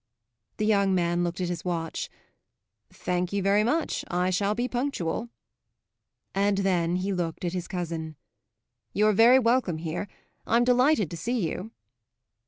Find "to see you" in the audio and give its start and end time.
11.11-11.69